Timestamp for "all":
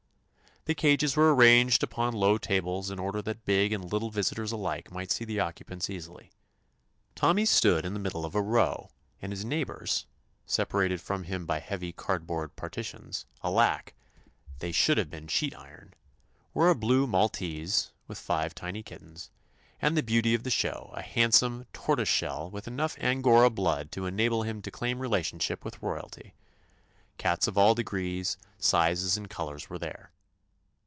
27.57-27.73